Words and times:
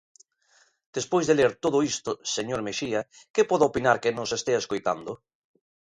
Despois 0.97 1.25
de 1.29 1.37
ler 1.39 1.51
todo 1.63 1.77
isto, 1.93 2.11
señor 2.35 2.59
Mexía, 2.67 3.01
¿que 3.33 3.47
pode 3.49 3.63
opinar 3.69 3.97
quen 4.01 4.13
nos 4.17 4.35
estea 4.37 4.61
escoitando? 4.63 5.11